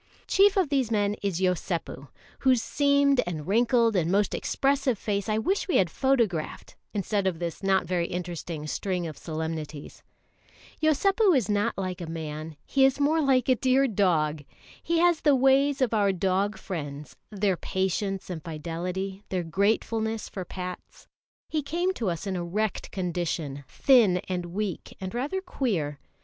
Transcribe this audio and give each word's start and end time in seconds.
Chief 0.25 0.57
of 0.57 0.69
these 0.69 0.89
men 0.89 1.13
is 1.21 1.39
Yosépu, 1.39 2.07
whose 2.39 2.59
seamed 2.63 3.21
and 3.27 3.45
wrinkled 3.47 3.95
and 3.95 4.11
most 4.11 4.33
expressive 4.33 4.97
face 4.97 5.29
I 5.29 5.37
wish 5.37 5.67
we 5.67 5.77
had 5.77 5.91
photographed, 5.91 6.75
instead 6.91 7.27
of 7.27 7.37
this 7.37 7.61
not 7.61 7.85
very 7.85 8.07
interesting 8.07 8.65
string 8.65 9.05
of 9.05 9.15
solemnities. 9.15 10.01
Yosépu 10.81 11.37
is 11.37 11.49
not 11.49 11.77
like 11.77 12.01
a 12.01 12.07
man, 12.09 12.57
he 12.65 12.83
is 12.83 12.99
more 12.99 13.21
like 13.21 13.47
a 13.47 13.53
dear 13.53 13.87
dog. 13.87 14.43
He 14.81 14.97
has 14.97 15.21
the 15.21 15.35
ways 15.35 15.81
of 15.83 15.93
our 15.93 16.11
dog 16.11 16.57
friends, 16.57 17.15
their 17.29 17.55
patience 17.55 18.31
and 18.31 18.43
fidelity, 18.43 19.21
their 19.29 19.43
gratefulness 19.43 20.29
for 20.29 20.43
pats. 20.43 21.05
He 21.47 21.61
came 21.61 21.93
to 21.93 22.09
us 22.09 22.25
in 22.25 22.35
a 22.35 22.43
wrecked 22.43 22.89
condition, 22.89 23.65
thin 23.67 24.17
and 24.27 24.47
weak 24.47 24.97
and 24.99 25.13
rather 25.13 25.41
queer. 25.41 25.99